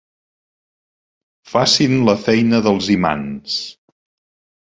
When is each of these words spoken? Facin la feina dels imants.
Facin 1.51 1.93
la 2.07 2.15
feina 2.21 2.63
dels 2.69 2.87
imants. 2.95 3.59